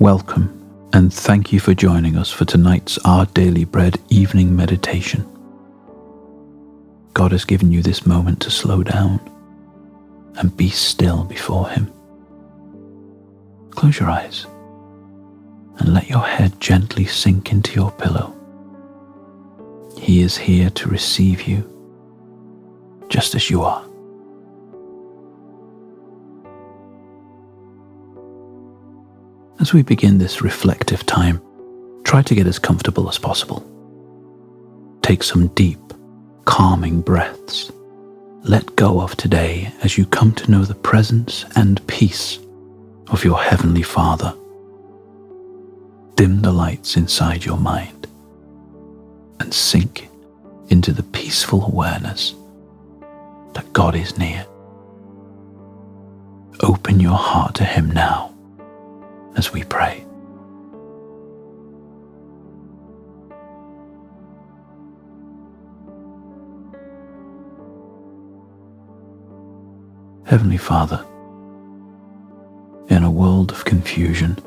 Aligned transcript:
Welcome, 0.00 0.88
and 0.94 1.12
thank 1.12 1.52
you 1.52 1.60
for 1.60 1.74
joining 1.74 2.16
us 2.16 2.30
for 2.32 2.46
tonight's 2.46 2.96
Our 3.04 3.26
Daily 3.26 3.66
Bread 3.66 4.00
evening 4.08 4.56
meditation. 4.56 5.26
God 7.12 7.32
has 7.32 7.44
given 7.44 7.70
you 7.70 7.82
this 7.82 8.06
moment 8.06 8.40
to 8.40 8.50
slow 8.50 8.82
down 8.82 9.20
and 10.36 10.56
be 10.56 10.70
still 10.70 11.24
before 11.24 11.68
Him. 11.68 11.92
Close 13.72 14.00
your 14.00 14.08
eyes 14.08 14.46
and 15.76 15.92
let 15.92 16.08
your 16.08 16.24
head 16.24 16.58
gently 16.62 17.04
sink 17.04 17.52
into 17.52 17.74
your 17.74 17.90
pillow. 17.90 18.34
He 19.98 20.22
is 20.22 20.34
here 20.34 20.70
to 20.70 20.88
receive 20.88 21.42
you 21.42 21.62
just 23.10 23.34
as 23.34 23.50
you 23.50 23.60
are. 23.60 23.89
As 29.60 29.74
we 29.74 29.82
begin 29.82 30.16
this 30.16 30.40
reflective 30.40 31.04
time, 31.04 31.38
try 32.02 32.22
to 32.22 32.34
get 32.34 32.46
as 32.46 32.58
comfortable 32.58 33.10
as 33.10 33.18
possible. 33.18 33.62
Take 35.02 35.22
some 35.22 35.48
deep, 35.48 35.78
calming 36.46 37.02
breaths. 37.02 37.70
Let 38.42 38.74
go 38.74 39.02
of 39.02 39.16
today 39.16 39.70
as 39.82 39.98
you 39.98 40.06
come 40.06 40.32
to 40.36 40.50
know 40.50 40.64
the 40.64 40.74
presence 40.74 41.44
and 41.56 41.86
peace 41.86 42.38
of 43.08 43.22
your 43.22 43.38
Heavenly 43.38 43.82
Father. 43.82 44.34
Dim 46.14 46.40
the 46.40 46.52
lights 46.52 46.96
inside 46.96 47.44
your 47.44 47.58
mind 47.58 48.06
and 49.40 49.52
sink 49.52 50.08
into 50.68 50.90
the 50.90 51.02
peaceful 51.02 51.66
awareness 51.66 52.34
that 53.52 53.70
God 53.74 53.94
is 53.94 54.16
near. 54.16 54.46
Open 56.62 56.98
your 56.98 57.18
heart 57.18 57.56
to 57.56 57.64
Him 57.64 57.90
now 57.90 58.29
as 59.36 59.52
we 59.52 59.64
pray. 59.64 60.04
Heavenly 70.24 70.58
Father, 70.58 71.04
in 72.88 73.02
a 73.02 73.10
world 73.10 73.50
of 73.50 73.64
confusion, 73.64 74.38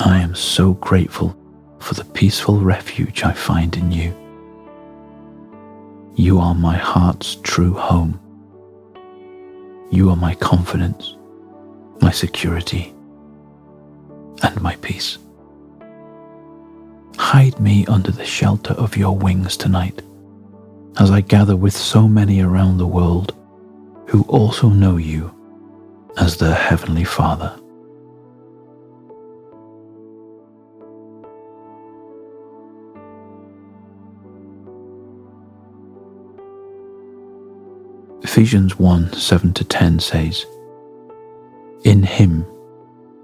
I 0.00 0.18
am 0.20 0.34
so 0.34 0.74
grateful 0.74 1.34
for 1.78 1.94
the 1.94 2.04
peaceful 2.04 2.58
refuge 2.60 3.22
I 3.24 3.32
find 3.32 3.74
in 3.76 3.90
you. 3.90 4.14
You 6.14 6.38
are 6.38 6.54
my 6.54 6.76
heart's 6.76 7.36
true 7.36 7.72
home. 7.72 8.20
You 9.90 10.10
are 10.10 10.16
my 10.16 10.34
confidence, 10.34 11.16
my 12.02 12.10
security, 12.10 12.92
and 14.42 14.60
my 14.60 14.76
peace. 14.76 15.18
Hide 17.16 17.58
me 17.60 17.86
under 17.86 18.10
the 18.10 18.24
shelter 18.24 18.74
of 18.74 18.96
your 18.96 19.16
wings 19.16 19.56
tonight, 19.56 20.02
as 20.98 21.10
I 21.10 21.20
gather 21.20 21.56
with 21.56 21.74
so 21.74 22.08
many 22.08 22.40
around 22.40 22.78
the 22.78 22.86
world 22.86 23.34
who 24.06 24.22
also 24.24 24.68
know 24.68 24.96
you 24.96 25.34
as 26.18 26.36
their 26.36 26.54
Heavenly 26.54 27.04
Father. 27.04 27.58
Ephesians 38.22 38.78
1 38.78 39.12
7 39.12 39.52
to 39.54 39.64
10 39.64 39.98
says, 40.00 40.46
In 41.84 42.02
Him 42.02 42.46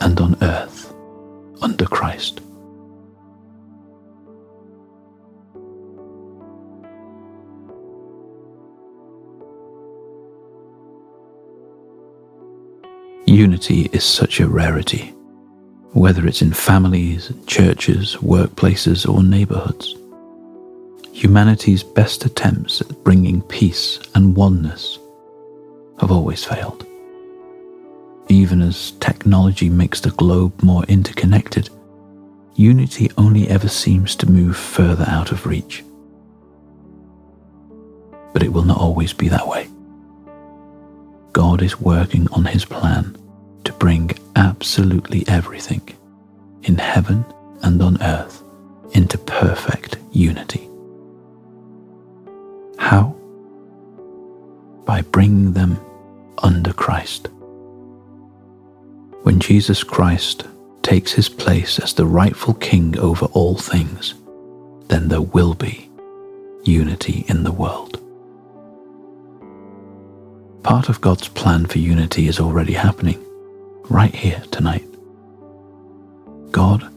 and 0.00 0.20
on 0.20 0.36
earth 0.42 0.92
under 1.60 1.86
Christ. 1.86 2.40
Unity 13.26 13.90
is 13.92 14.04
such 14.04 14.40
a 14.40 14.48
rarity, 14.48 15.12
whether 15.92 16.26
it's 16.26 16.42
in 16.42 16.52
families, 16.52 17.32
churches, 17.46 18.16
workplaces, 18.16 19.06
or 19.06 19.22
neighborhoods. 19.22 19.94
Humanity's 21.12 21.82
best 21.82 22.24
attempts 22.24 22.80
at 22.80 23.02
bringing 23.02 23.42
peace 23.42 23.98
and 24.14 24.36
oneness 24.36 24.98
have 26.00 26.12
always 26.12 26.44
failed 26.44 26.85
even 28.28 28.62
as 28.62 28.92
technology 28.92 29.68
makes 29.68 30.00
the 30.00 30.10
globe 30.10 30.62
more 30.62 30.84
interconnected, 30.84 31.70
unity 32.54 33.10
only 33.16 33.48
ever 33.48 33.68
seems 33.68 34.16
to 34.16 34.30
move 34.30 34.56
further 34.56 35.04
out 35.08 35.30
of 35.30 35.46
reach. 35.46 35.84
But 38.32 38.42
it 38.42 38.52
will 38.52 38.64
not 38.64 38.78
always 38.78 39.12
be 39.12 39.28
that 39.28 39.46
way. 39.46 39.68
God 41.32 41.62
is 41.62 41.80
working 41.80 42.28
on 42.32 42.44
his 42.46 42.64
plan 42.64 43.16
to 43.64 43.72
bring 43.74 44.10
absolutely 44.34 45.24
everything 45.28 45.82
in 46.62 46.78
heaven 46.78 47.24
and 47.62 47.80
on 47.82 48.02
earth 48.02 48.42
into 48.92 49.18
perfect 49.18 49.98
unity. 50.12 50.68
How? 52.78 53.14
By 54.84 55.02
bringing 55.02 55.52
them 55.52 55.78
under 56.42 56.72
Christ 56.72 57.28
when 59.26 59.40
Jesus 59.40 59.82
Christ 59.82 60.44
takes 60.82 61.10
his 61.10 61.28
place 61.28 61.80
as 61.80 61.92
the 61.92 62.06
rightful 62.06 62.54
king 62.54 62.96
over 62.96 63.26
all 63.32 63.56
things, 63.56 64.14
then 64.86 65.08
there 65.08 65.20
will 65.20 65.54
be 65.54 65.90
unity 66.62 67.24
in 67.26 67.42
the 67.42 67.50
world. 67.50 68.00
Part 70.62 70.88
of 70.88 71.00
God's 71.00 71.26
plan 71.26 71.66
for 71.66 71.80
unity 71.80 72.28
is 72.28 72.38
already 72.38 72.74
happening 72.74 73.20
right 73.90 74.14
here 74.14 74.44
tonight. 74.52 74.86
God 76.52 76.88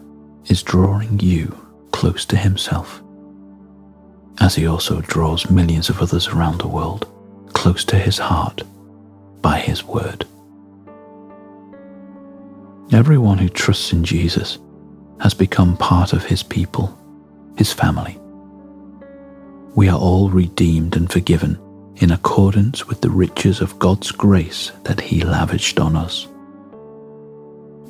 is 0.45 0.62
drawing 0.62 1.19
you 1.19 1.57
close 1.91 2.25
to 2.25 2.38
Himself, 2.38 3.01
as 4.39 4.53
He 4.53 4.68
also 4.68 5.01
draws 5.01 5.50
millions 5.50 5.89
of 5.89 6.00
others 6.00 6.28
around 6.28 6.59
the 6.59 6.68
world 6.68 7.07
close 7.53 7.84
to 7.85 7.95
His 7.95 8.19
heart 8.19 8.62
by 9.41 9.57
His 9.57 9.84
word. 9.84 10.28
Everyone 12.91 13.38
who 13.38 13.50
trusts 13.50 13.94
in 13.94 14.03
Jesus 14.03 14.57
has 15.19 15.35
become 15.35 15.77
part 15.77 16.11
of 16.11 16.25
his 16.25 16.41
people, 16.41 16.97
his 17.55 17.72
family. 17.72 18.17
We 19.75 19.89
are 19.89 20.00
all 20.00 20.30
redeemed 20.30 20.95
and 20.95 21.12
forgiven 21.12 21.59
in 21.97 22.09
accordance 22.09 22.88
with 22.88 23.01
the 23.01 23.12
riches 23.12 23.62
of 23.62 23.77
God's 23.77 24.12
grace 24.12 24.71
that 24.86 25.00
he 25.00 25.21
lavished 25.21 25.80
on 25.80 25.95
us. 25.95 26.27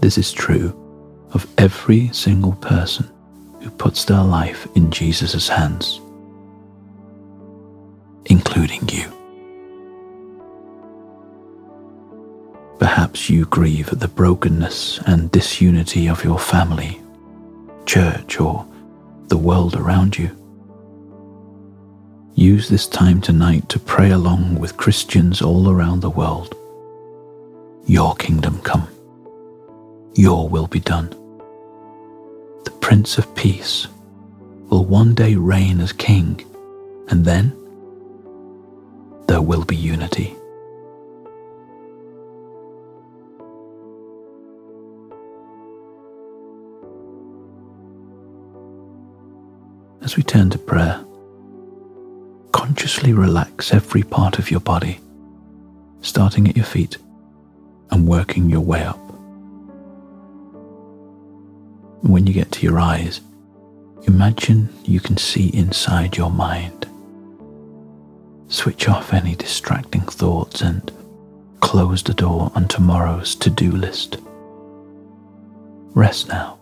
This 0.01 0.18
is 0.18 0.34
true 0.34 0.75
of 1.31 1.48
every 1.57 2.10
single 2.10 2.54
person 2.54 3.10
who 3.62 3.69
puts 3.69 4.04
their 4.04 4.24
life 4.24 4.68
in 4.75 4.92
Jesus' 4.92 5.48
hands, 5.48 6.01
including 8.25 8.88
you. 8.90 9.19
Perhaps 12.80 13.30
you 13.30 13.46
grieve 13.46 13.90
at 13.90 14.00
the 14.00 14.08
brokenness 14.08 15.00
and 15.06 15.30
disunity 15.31 16.08
of 16.08 16.24
your 16.24 16.40
family, 16.40 17.00
church, 17.86 18.40
or 18.40 18.66
the 19.28 19.38
world 19.38 19.76
around 19.76 20.18
you. 20.18 20.31
Use 22.36 22.70
this 22.70 22.88
time 22.88 23.20
tonight 23.20 23.68
to 23.68 23.80
pray 23.80 24.12
along 24.12 24.58
with 24.60 24.78
Christians 24.78 25.42
all 25.42 25.70
around 25.70 26.00
the 26.00 26.10
world. 26.10 26.56
Your 27.86 28.16
kingdom 28.16 28.62
come. 28.62 28.88
Your 30.16 30.48
will 30.48 30.68
be 30.68 30.80
done. 30.80 31.10
The 32.64 32.72
Prince 32.80 33.18
of 33.18 33.36
Peace 33.36 33.88
will 34.70 34.86
one 34.86 35.14
day 35.14 35.36
reign 35.36 35.82
as 35.82 35.92
King, 35.92 36.46
and 37.10 37.25
then 37.25 37.52
there 39.28 39.42
will 39.42 39.66
be 39.66 39.75
unity. 39.75 40.38
As 50.01 50.16
we 50.16 50.24
turn 50.24 50.50
to 50.51 50.57
prayer, 50.57 51.04
consciously 52.51 53.13
relax 53.13 53.74
every 53.74 54.04
part 54.04 54.40
of 54.40 54.50
your 54.50 54.60
body, 54.60 55.00
starting 56.01 56.48
at 56.48 56.56
your 56.56 56.66
feet 56.66 56.98
and 57.92 58.07
working 58.07 58.50
your 58.50 58.62
way 58.62 58.84
up. 58.84 58.98
When 62.01 62.25
you 62.25 62.34
get 62.34 62.51
to 62.54 62.66
your 62.66 62.80
eyes, 62.80 63.22
imagine 64.04 64.69
you 64.84 65.00
can 65.00 65.18
see 65.18 65.50
inside 65.50 66.16
your 66.16 66.31
mind. 66.31 66.88
Switch 68.48 68.88
off 68.88 69.13
any 69.13 69.36
distracting 69.36 70.01
thoughts 70.01 70.62
and 70.62 70.92
close 71.60 72.01
the 72.01 72.13
door 72.13 72.51
on 72.56 72.68
tomorrow's 72.68 73.36
to 73.36 73.50
do 73.50 73.72
list. 73.72 74.18
Rest 75.94 76.30
now 76.30 76.57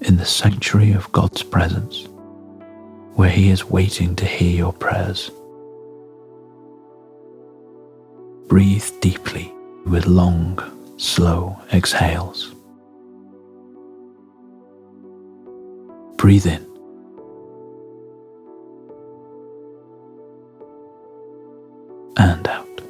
in 0.00 0.16
the 0.16 0.26
sanctuary 0.26 0.92
of 0.92 1.10
God's 1.12 1.42
presence, 1.42 2.08
where 3.14 3.30
He 3.30 3.50
is 3.50 3.64
waiting 3.64 4.14
to 4.16 4.26
hear 4.26 4.56
your 4.56 4.72
prayers. 4.72 5.30
Breathe 8.48 8.88
deeply 9.00 9.52
with 9.86 10.06
long, 10.06 10.58
slow 10.96 11.58
exhales. 11.72 12.54
Breathe 16.16 16.46
in. 16.46 16.66
And 22.16 22.48
out. 22.48 22.80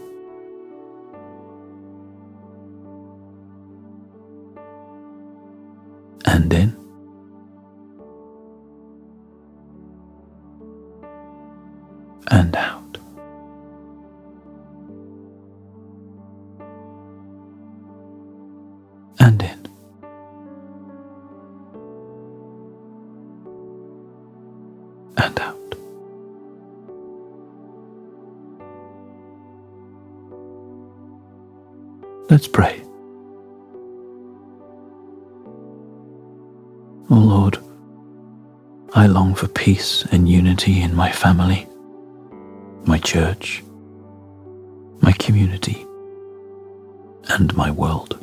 And 6.26 6.52
in. 6.52 6.83
And 25.16 25.40
out. 25.40 25.74
Let's 32.30 32.48
pray. 32.48 32.80
Oh 37.10 37.18
Lord, 37.18 37.58
I 38.94 39.06
long 39.06 39.34
for 39.34 39.46
peace 39.48 40.04
and 40.10 40.28
unity 40.28 40.80
in 40.80 40.94
my 40.94 41.12
family, 41.12 41.68
my 42.84 42.98
church, 42.98 43.62
my 45.00 45.12
community, 45.12 45.86
and 47.28 47.54
my 47.56 47.70
world. 47.70 48.18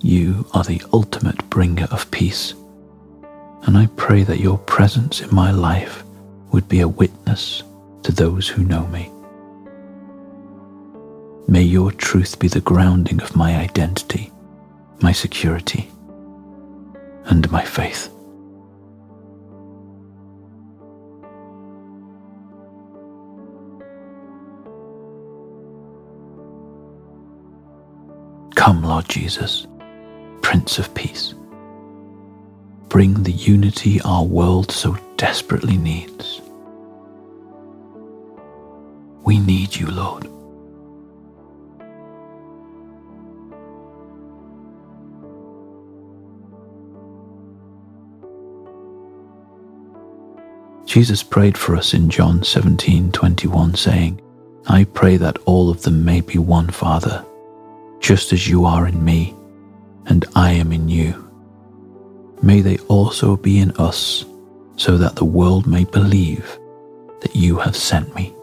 You 0.00 0.46
are 0.54 0.64
the 0.64 0.80
ultimate 0.92 1.50
bringer 1.50 1.88
of 1.90 2.10
peace, 2.10 2.54
and 3.62 3.76
I 3.76 3.86
pray 3.96 4.22
that 4.24 4.40
your 4.40 4.58
presence 4.58 5.20
in 5.20 5.34
my 5.34 5.50
life 5.50 6.02
would 6.52 6.68
be 6.68 6.80
a 6.80 6.88
witness 6.88 7.62
to 8.02 8.12
those 8.12 8.48
who 8.48 8.64
know 8.64 8.86
me. 8.88 9.10
May 11.48 11.62
your 11.62 11.92
truth 11.92 12.38
be 12.38 12.48
the 12.48 12.60
grounding 12.60 13.20
of 13.22 13.36
my 13.36 13.56
identity 13.56 14.30
my 15.02 15.12
security, 15.12 15.90
and 17.26 17.50
my 17.50 17.64
faith. 17.64 18.08
Come, 28.54 28.82
Lord 28.82 29.08
Jesus, 29.08 29.66
Prince 30.42 30.78
of 30.78 30.94
Peace. 30.94 31.34
Bring 32.90 33.22
the 33.22 33.30
unity 33.30 34.00
our 34.00 34.24
world 34.24 34.72
so 34.72 34.98
desperately 35.16 35.76
needs. 35.76 36.40
We 39.22 39.38
need 39.38 39.76
you, 39.76 39.86
Lord. 39.86 40.26
Jesus 50.84 51.22
prayed 51.22 51.56
for 51.56 51.76
us 51.76 51.94
in 51.94 52.10
John 52.10 52.40
17:21 52.40 53.76
saying, 53.76 54.20
I 54.66 54.82
pray 54.82 55.16
that 55.16 55.38
all 55.44 55.70
of 55.70 55.82
them 55.82 56.04
may 56.04 56.22
be 56.22 56.38
one 56.38 56.70
Father, 56.70 57.24
just 58.00 58.32
as 58.32 58.48
you 58.48 58.64
are 58.64 58.88
in 58.88 59.04
me 59.04 59.36
and 60.06 60.24
I 60.34 60.50
am 60.54 60.72
in 60.72 60.88
you. 60.88 61.29
May 62.42 62.62
they 62.62 62.78
also 62.88 63.36
be 63.36 63.58
in 63.58 63.70
us, 63.72 64.24
so 64.76 64.96
that 64.96 65.16
the 65.16 65.24
world 65.24 65.66
may 65.66 65.84
believe 65.84 66.58
that 67.20 67.36
you 67.36 67.58
have 67.58 67.76
sent 67.76 68.14
me. 68.14 68.34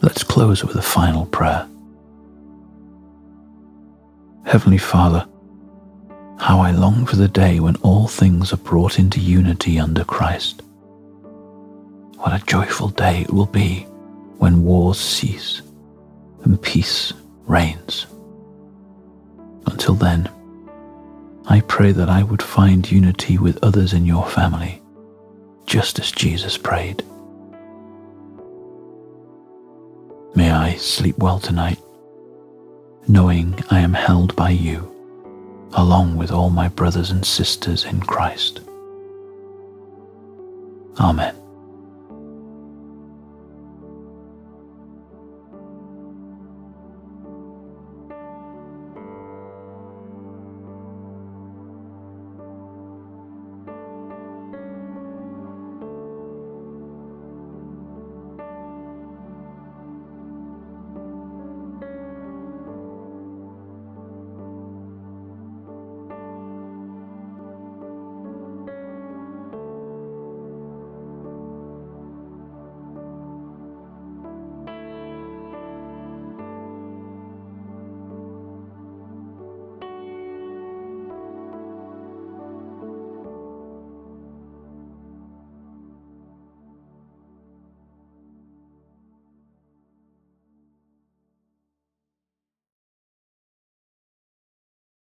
Let's 0.00 0.24
close 0.24 0.64
with 0.64 0.76
a 0.76 0.82
final 0.82 1.26
prayer. 1.26 1.68
Heavenly 4.46 4.78
Father, 4.78 5.26
how 6.38 6.60
I 6.60 6.72
long 6.72 7.06
for 7.06 7.16
the 7.16 7.28
day 7.28 7.60
when 7.60 7.76
all 7.76 8.06
things 8.06 8.52
are 8.52 8.58
brought 8.58 8.98
into 8.98 9.20
unity 9.20 9.78
under 9.78 10.04
Christ. 10.04 10.62
What 12.24 12.40
a 12.40 12.46
joyful 12.46 12.88
day 12.88 13.20
it 13.20 13.30
will 13.30 13.44
be 13.44 13.80
when 14.38 14.64
wars 14.64 14.98
cease 14.98 15.60
and 16.42 16.60
peace 16.62 17.12
reigns. 17.46 18.06
Until 19.66 19.92
then, 19.92 20.30
I 21.44 21.60
pray 21.60 21.92
that 21.92 22.08
I 22.08 22.22
would 22.22 22.42
find 22.42 22.90
unity 22.90 23.36
with 23.36 23.62
others 23.62 23.92
in 23.92 24.06
your 24.06 24.26
family, 24.26 24.80
just 25.66 25.98
as 25.98 26.10
Jesus 26.12 26.56
prayed. 26.56 27.04
May 30.34 30.50
I 30.50 30.76
sleep 30.76 31.18
well 31.18 31.38
tonight 31.38 31.78
knowing 33.06 33.62
I 33.70 33.80
am 33.80 33.92
held 33.92 34.34
by 34.34 34.48
you, 34.48 34.90
along 35.74 36.16
with 36.16 36.32
all 36.32 36.48
my 36.48 36.68
brothers 36.68 37.10
and 37.10 37.22
sisters 37.22 37.84
in 37.84 38.00
Christ. 38.00 38.60
Amen. 40.98 41.43